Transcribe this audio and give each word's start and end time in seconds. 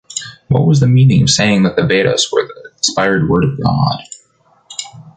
What 0.47 0.65
was 0.65 0.79
the 0.79 0.87
meaning 0.87 1.21
of 1.21 1.29
saying 1.29 1.61
that 1.61 1.75
the 1.75 1.85
Vedas 1.85 2.27
were 2.31 2.43
the 2.47 2.71
inspired 2.75 3.29
word 3.29 3.43
of 3.43 3.63
God? 3.63 4.03